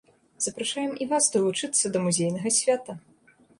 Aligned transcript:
Запрашаем 0.45 0.95
і 1.03 1.07
вас 1.11 1.27
далучыцца 1.35 1.85
да 1.93 2.03
музейнага 2.07 2.55
свята! 2.59 2.99